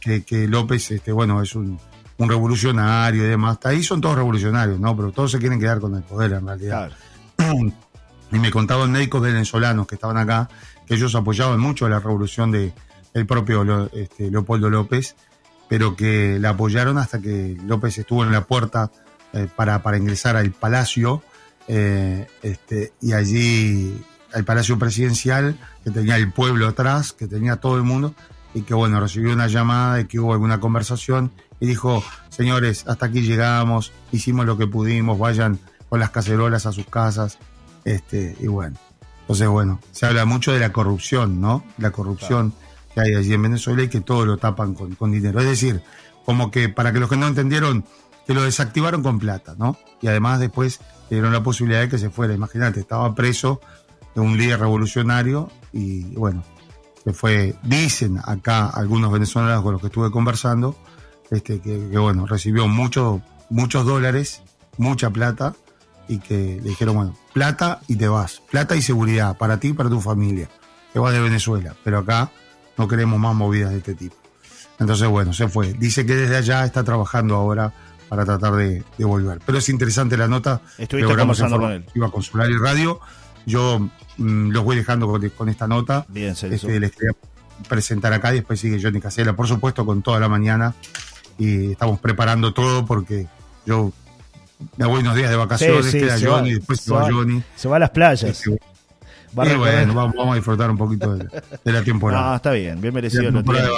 [0.00, 1.78] que, López, este, bueno, es un,
[2.18, 3.58] revolucionario y demás.
[3.64, 4.96] Ahí son todos revolucionarios, ¿no?
[4.96, 6.90] Pero todos se quieren quedar con el poder, en realidad.
[8.32, 10.48] y me contaban médicos venezolanos que estaban acá,
[10.86, 12.72] que ellos apoyaban mucho la revolución de
[13.12, 15.16] el propio este, Leopoldo López,
[15.68, 18.90] pero que la apoyaron hasta que López estuvo en la puerta
[19.34, 21.22] eh, para, para ingresar al palacio,
[21.68, 24.02] eh, este, y allí
[24.34, 28.14] al palacio presidencial, que tenía el pueblo atrás, que tenía todo el mundo,
[28.52, 33.06] y que bueno, recibió una llamada y que hubo alguna conversación, y dijo, señores, hasta
[33.06, 37.38] aquí llegamos, hicimos lo que pudimos, vayan con las cacerolas a sus casas,
[37.84, 38.76] este, y bueno.
[39.20, 41.64] Entonces, bueno, se habla mucho de la corrupción, ¿no?
[41.78, 42.52] La corrupción
[42.94, 45.40] que hay allí en Venezuela y que todo lo tapan con, dinero.
[45.40, 45.82] Es decir,
[46.24, 47.84] como que para que los que no entendieron,
[48.26, 49.78] que lo desactivaron con plata, ¿no?
[50.02, 52.34] Y además después le dieron la posibilidad de que se fuera.
[52.34, 53.60] Imagínate, estaba preso
[54.14, 56.42] de un líder revolucionario y bueno,
[57.04, 60.76] se fue, dicen acá algunos venezolanos con los que estuve conversando,
[61.30, 64.42] este, que, que bueno, recibió muchos muchos dólares,
[64.78, 65.54] mucha plata,
[66.08, 69.72] y que le dijeron, bueno, plata y te vas, plata y seguridad para ti y
[69.72, 70.48] para tu familia,
[70.92, 72.30] te vas de Venezuela, pero acá
[72.76, 74.16] no queremos más movidas de este tipo.
[74.78, 75.72] Entonces, bueno, se fue.
[75.74, 77.72] Dice que desde allá está trabajando ahora
[78.08, 79.40] para tratar de, volver.
[79.46, 80.60] Pero es interesante la nota.
[80.78, 81.86] Estuviste conversando con él.
[81.94, 83.00] Iba a Consular y Radio.
[83.46, 86.06] Yo mm, los voy dejando con, esta nota.
[86.08, 87.12] Bien, este, Les quería
[87.68, 90.74] presentar acá y después sigue Johnny Casella, por supuesto, con toda la mañana.
[91.38, 93.26] Y estamos preparando todo porque
[93.66, 93.92] yo
[94.76, 97.42] me voy unos días de vacaciones, queda Johnny, va, después se va, Johnny.
[97.56, 98.24] Se va a las playas.
[98.24, 98.58] Este,
[99.34, 101.28] bueno, vamos, a disfrutar un poquito de,
[101.64, 102.30] la temporada.
[102.30, 103.68] No, está bien, bien merecido lo tiene.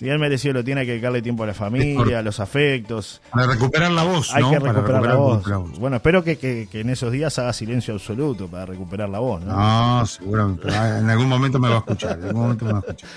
[0.00, 3.20] Bien merecido lo tiene, hay que dedicarle tiempo a la familia, a los afectos.
[3.30, 4.50] Para recuperar la voz, hay ¿no?
[4.50, 5.78] que recuperar, la, voz.
[5.78, 9.54] Bueno, espero que, que, en esos días haga silencio absoluto para recuperar la voz, ¿no?
[9.56, 10.68] No, seguramente.
[10.68, 13.08] En algún momento me va a escuchar, en algún momento me va a escuchar.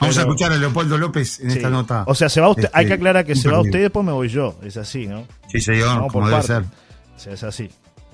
[0.00, 2.04] Vamos a escuchar a Leopoldo López en esta nota.
[2.06, 4.06] O sea, se va usted, hay que este, aclarar que se va usted y después
[4.06, 4.56] me voy yo.
[4.62, 5.26] Es así, ¿no?
[5.48, 6.62] Sí, señor, como debe ser.
[6.62, 7.68] O sea, es así.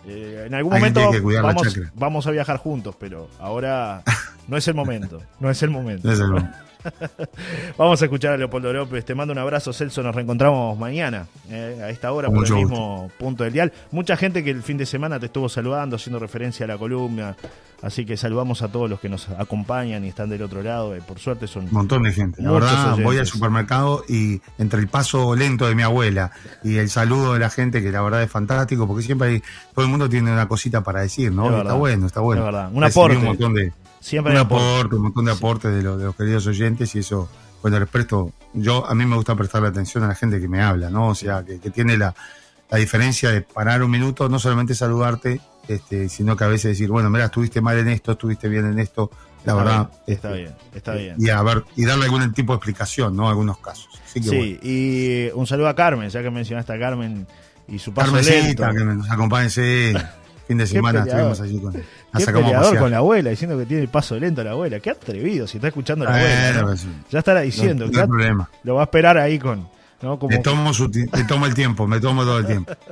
[0.07, 1.11] Eh, en algún momento
[1.43, 4.03] vamos, vamos, a viajar juntos, pero ahora
[4.49, 5.23] no es el momento.
[5.41, 6.09] No es el momento.
[6.09, 6.57] No es el momento.
[7.79, 9.05] Vamos a escuchar a Leopoldo López.
[9.05, 10.03] Te mando un abrazo, Celso.
[10.03, 13.73] Nos reencontramos mañana eh, a esta hora por el mismo punto del dial.
[13.91, 17.37] Mucha gente que el fin de semana te estuvo saludando, haciendo referencia a la columna.
[17.83, 20.95] Así que saludamos a todos los que nos acompañan y están del otro lado.
[20.95, 21.65] Eh, por suerte son.
[21.65, 22.43] Un montón de gente.
[22.43, 26.31] La verdad, voy al supermercado y entre el paso lento de mi abuela
[26.63, 29.43] y el saludo de la gente, que la verdad es fantástico, porque siempre hay,
[29.75, 31.59] todo el mundo tiene una cosita para decir, ¿no?
[31.59, 32.71] Está bueno, está bueno.
[32.73, 33.19] Un aporte.
[33.19, 33.73] Un montón de
[34.05, 37.27] Siempre un aporte, un montón de aportes de, de, los queridos oyentes y eso,
[37.63, 40.61] bueno, les presto, yo a mí me gusta prestarle atención a la gente que me
[40.61, 41.09] habla, ¿no?
[41.09, 42.15] O sea, que, tiene la,
[42.77, 47.09] diferencia de parar un minuto, no solamente saludarte, este, sino que a veces decir, bueno,
[47.09, 49.11] mira, estuviste mal en esto, estuviste bien en esto,
[49.47, 49.91] la verdad.
[50.07, 51.17] está este, bien, está bien.
[51.19, 53.31] Y a ver, y darle algún tipo de explicación, ¿no?
[53.31, 53.89] Algunos casos.
[54.05, 57.27] sí, y un saludo a Carmen, ya que mencionaste a Carmen
[57.69, 59.95] y su paso Carmencita, que nos acompañe, sí.
[60.47, 63.89] Fin de semana estuvimos allí con Qué peleador con la abuela, diciendo que tiene el
[63.89, 64.79] paso lento la abuela.
[64.81, 66.63] Qué atrevido, si está escuchando la abuela.
[66.63, 67.87] Pues ya estará diciendo.
[67.87, 68.51] No, problema.
[68.63, 69.67] Lo va a esperar ahí con.
[70.03, 70.19] ¿no?
[70.19, 70.43] Como...
[70.43, 70.71] tomo,
[71.27, 72.73] tomo el tiempo, me tomo todo el tiempo.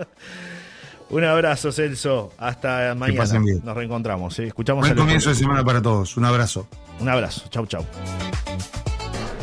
[1.13, 2.33] Un abrazo, Celso.
[2.39, 3.39] Hasta mañana.
[3.63, 4.35] Nos reencontramos.
[4.35, 4.45] ¿sí?
[4.45, 6.17] Escuchamos Buen comienzo de semana para todos.
[6.17, 6.67] Un abrazo.
[7.01, 7.45] Un abrazo.
[7.51, 7.85] Chau, chau.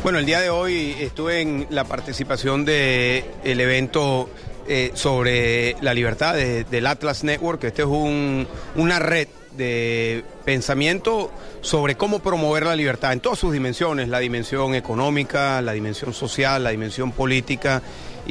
[0.02, 4.30] Bueno, el día de hoy estuve en la participación del el evento
[4.70, 7.64] eh, sobre la libertad del Atlas Network.
[7.64, 9.28] Este es un, una red
[9.58, 15.74] de pensamiento sobre cómo promover la libertad en todas sus dimensiones, la dimensión económica, la
[15.74, 17.82] dimensión social, la dimensión política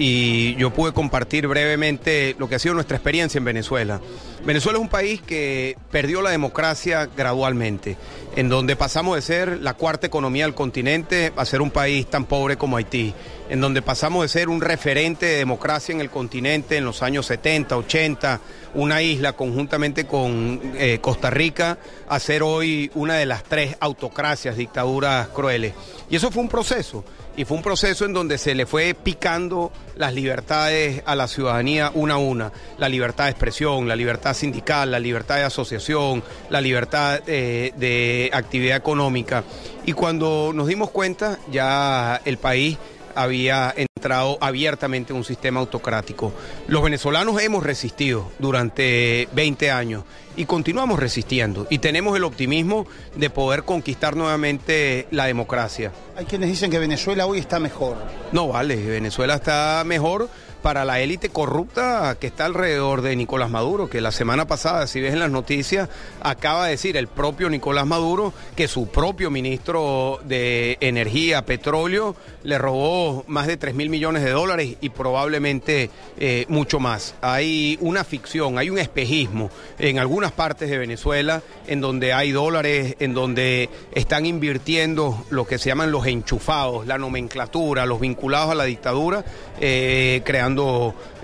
[0.00, 4.00] y yo pude compartir brevemente lo que ha sido nuestra experiencia en Venezuela.
[4.44, 7.96] Venezuela es un país que perdió la democracia gradualmente,
[8.36, 12.26] en donde pasamos de ser la cuarta economía del continente a ser un país tan
[12.26, 13.12] pobre como Haití,
[13.50, 17.26] en donde pasamos de ser un referente de democracia en el continente en los años
[17.26, 18.40] 70, 80,
[18.74, 21.76] una isla conjuntamente con eh, Costa Rica,
[22.08, 25.74] a ser hoy una de las tres autocracias, dictaduras crueles.
[26.08, 27.04] Y eso fue un proceso
[27.38, 31.92] y fue un proceso en donde se le fue picando las libertades a la ciudadanía
[31.94, 32.50] una a una.
[32.78, 38.28] La libertad de expresión, la libertad sindical, la libertad de asociación, la libertad eh, de
[38.32, 39.44] actividad económica.
[39.86, 42.76] Y cuando nos dimos cuenta, ya el país
[43.18, 46.32] había entrado abiertamente en un sistema autocrático.
[46.68, 50.04] Los venezolanos hemos resistido durante 20 años
[50.36, 55.92] y continuamos resistiendo y tenemos el optimismo de poder conquistar nuevamente la democracia.
[56.16, 57.96] Hay quienes dicen que Venezuela hoy está mejor.
[58.30, 60.28] No vale, Venezuela está mejor
[60.62, 65.00] para la élite corrupta que está alrededor de Nicolás Maduro, que la semana pasada, si
[65.00, 65.88] ves en las noticias,
[66.20, 72.58] acaba de decir el propio Nicolás Maduro que su propio ministro de Energía, Petróleo, le
[72.58, 77.14] robó más de 3 mil millones de dólares y probablemente eh, mucho más.
[77.20, 82.96] Hay una ficción, hay un espejismo en algunas partes de Venezuela en donde hay dólares,
[82.98, 88.54] en donde están invirtiendo lo que se llaman los enchufados, la nomenclatura, los vinculados a
[88.54, 89.24] la dictadura,
[89.60, 90.47] eh, creando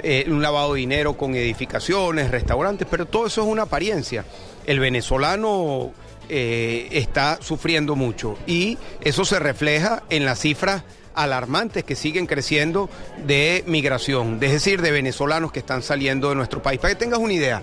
[0.02, 4.24] eh, un lavado de dinero con edificaciones, restaurantes, pero todo eso es una apariencia.
[4.66, 5.92] El venezolano
[6.28, 10.82] eh, está sufriendo mucho y eso se refleja en las cifras
[11.14, 12.90] alarmantes que siguen creciendo
[13.26, 16.80] de migración, es decir, de venezolanos que están saliendo de nuestro país.
[16.80, 17.62] Para que tengas una idea,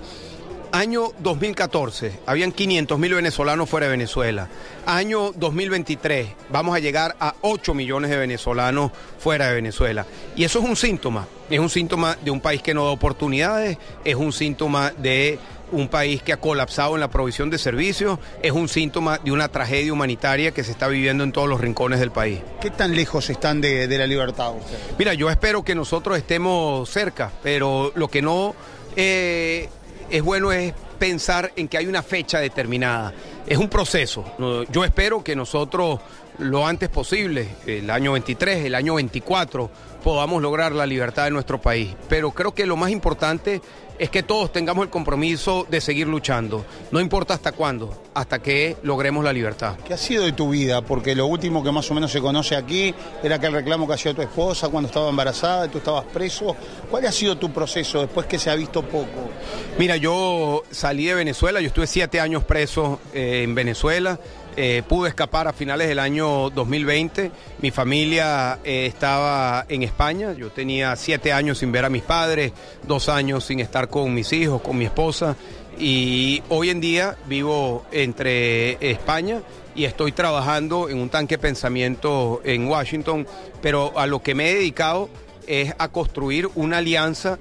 [0.74, 4.48] Año 2014, habían 500 mil venezolanos fuera de Venezuela.
[4.86, 10.06] Año 2023, vamos a llegar a 8 millones de venezolanos fuera de Venezuela.
[10.38, 13.78] Y eso es un síntoma, es un síntoma de un país que no da oportunidades,
[14.04, 15.38] es un síntoma de
[15.72, 19.48] un país que ha colapsado en la provisión de servicios, es un síntoma de una
[19.48, 22.40] tragedia humanitaria que se está viviendo en todos los rincones del país.
[22.60, 24.80] ¿Qué tan lejos están de, la libertad ustedes?
[24.98, 28.56] Mira, yo espero que nosotros estemos cerca, pero lo que no...
[28.96, 29.70] Eh,
[30.10, 33.14] es bueno es pensar en que hay una fecha determinada.
[33.48, 34.26] Es un proceso.
[34.70, 36.02] Yo espero que nosotros
[36.40, 39.72] lo antes posible, el año 23, el año 24,
[40.04, 41.96] podamos lograr la libertad de nuestro país.
[42.10, 43.62] Pero creo que lo más importante
[44.02, 46.66] es que todos tengamos el compromiso de seguir luchando.
[46.90, 49.76] No importa hasta cuándo, hasta que logremos la libertad.
[49.86, 50.82] ¿Qué ha sido de tu vida?
[50.82, 54.16] Porque lo último que más o menos se conoce aquí era aquel reclamo que hacía
[54.16, 56.56] tu esposa cuando estaba embarazada y tú estabas preso.
[56.90, 59.30] ¿Cuál ha sido tu proceso después que se ha visto poco?
[59.78, 64.20] Mira, yo salí de Venezuela, yo estuve siete años preso eh, en Venezuela.
[64.58, 67.32] Eh, pude escapar a finales del año 2020.
[67.62, 70.34] Mi familia eh, estaba en España.
[70.34, 72.52] Yo tenía siete años sin ver a mis padres,
[72.86, 75.38] dos años sin estar con mis hijos, con mi esposa.
[75.80, 79.42] Y hoy en día vivo entre España
[79.74, 83.26] y estoy trabajando en un tanque pensamiento en Washington.
[83.62, 85.10] Pero a lo que me he dedicado
[85.48, 87.40] es a construir una alianza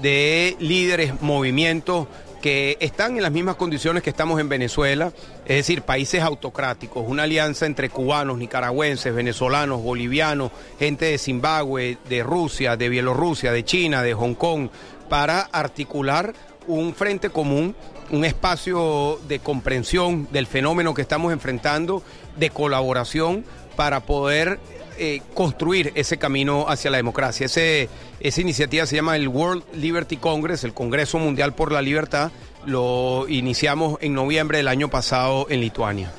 [0.00, 2.06] de líderes, movimientos
[2.44, 5.14] que están en las mismas condiciones que estamos en Venezuela,
[5.46, 12.22] es decir, países autocráticos, una alianza entre cubanos, nicaragüenses, venezolanos, bolivianos, gente de Zimbabue, de
[12.22, 14.68] Rusia, de Bielorrusia, de China, de Hong Kong,
[15.08, 16.34] para articular
[16.66, 17.74] un frente común,
[18.10, 22.02] un espacio de comprensión del fenómeno que estamos enfrentando,
[22.36, 24.60] de colaboración para poder
[24.98, 27.46] eh, construir ese camino hacia la democracia.
[27.46, 27.88] Ese,
[28.20, 32.32] esa iniciativa se llama el World Liberty Congress, el Congreso Mundial por la Libertad.
[32.66, 36.12] Lo iniciamos en noviembre del año pasado en Lituania.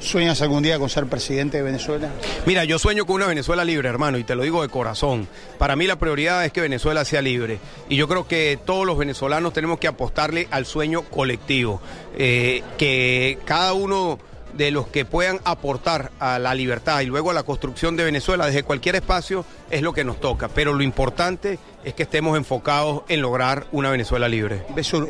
[0.00, 2.08] ¿Sueñas algún día con ser presidente de Venezuela?
[2.46, 5.28] Mira, yo sueño con una Venezuela libre, hermano, y te lo digo de corazón.
[5.58, 7.58] Para mí la prioridad es que Venezuela sea libre.
[7.90, 11.82] Y yo creo que todos los venezolanos tenemos que apostarle al sueño colectivo.
[12.16, 14.18] Eh, que cada uno
[14.54, 18.46] de los que puedan aportar a la libertad y luego a la construcción de Venezuela
[18.46, 20.48] desde cualquier espacio es lo que nos toca.
[20.48, 24.62] Pero lo importante es que estemos enfocados en lograr una Venezuela libre.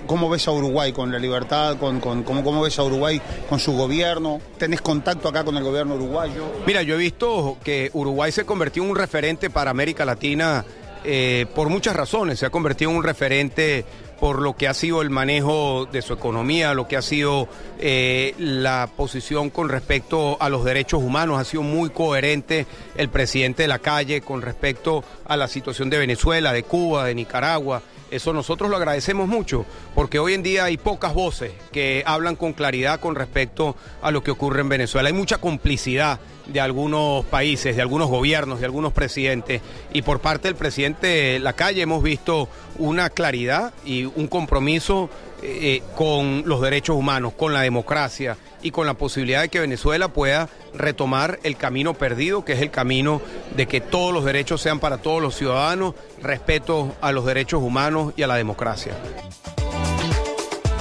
[0.07, 1.77] ¿Cómo ves a Uruguay con la libertad?
[1.79, 4.41] Con, cómo, ves a Uruguay con su gobierno?
[4.59, 6.45] ¿Tenés contacto acá con el gobierno uruguayo?
[6.67, 10.65] Mira, yo he visto que Uruguay se convirtió en un referente para América Latina
[11.03, 12.39] eh, por muchas razones.
[12.39, 13.85] Se ha convertido en un referente
[14.21, 18.35] por lo que ha sido el manejo de su economía, lo que ha sido eh,
[18.39, 21.41] la posición con respecto a los derechos humanos.
[21.41, 25.99] Ha sido muy coherente el presidente de la calle con respecto a la situación de
[25.99, 27.83] Venezuela, de Cuba, de Nicaragua.
[28.11, 32.53] Eso nosotros lo agradecemos mucho, porque hoy en día hay pocas voces que hablan con
[32.53, 35.09] claridad con respecto a lo que ocurre en Venezuela.
[35.09, 39.63] Hay mucha complicidad de algunos países, de algunos gobiernos, de algunos presidentes.
[39.93, 42.49] Y por parte del presidente La Calle hemos visto
[42.79, 45.09] una claridad y un compromiso
[45.43, 50.09] eh, con los derechos humanos, con la democracia y con la posibilidad de que Venezuela
[50.09, 53.21] pueda retomar el camino perdido, que es el camino
[53.57, 58.13] de que todos los derechos sean para todos los ciudadanos, respeto a los derechos humanos
[58.17, 58.95] y a la democracia.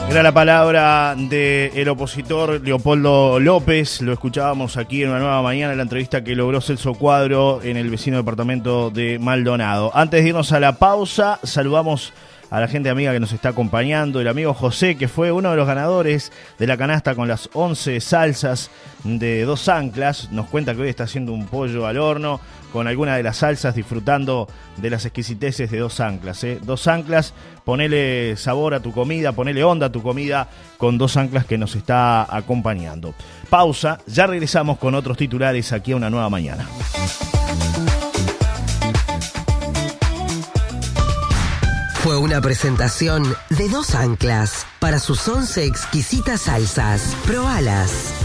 [0.10, 5.78] Era la palabra del opositor Leopoldo López, lo escuchábamos aquí en una nueva mañana en
[5.78, 9.92] la entrevista que logró Celso Cuadro en el vecino departamento de Maldonado.
[9.94, 12.12] Antes de irnos a la pausa, saludamos
[12.50, 15.58] a la gente amiga que nos está acompañando, el amigo José, que fue uno de
[15.58, 18.72] los ganadores de la canasta con las 11 salsas
[19.04, 22.40] de dos anclas, nos cuenta que hoy está haciendo un pollo al horno
[22.72, 24.48] con alguna de las salsas, disfrutando
[24.78, 26.44] de las exquisiteces de dos anclas.
[26.44, 26.60] ¿eh?
[26.62, 27.34] Dos anclas,
[27.64, 30.48] ponele sabor a tu comida, ponele onda a tu comida
[30.78, 33.14] con dos anclas que nos está acompañando.
[33.50, 36.68] Pausa, ya regresamos con otros titulares aquí a una nueva mañana.
[42.30, 47.16] Una presentación de dos anclas para sus once exquisitas salsas.
[47.26, 48.19] Probalas.